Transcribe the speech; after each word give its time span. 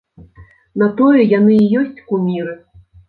На 0.81 0.87
тое 1.01 1.21
яны 1.39 1.53
і 1.59 1.69
ёсць 1.83 2.03
куміры. 2.09 2.57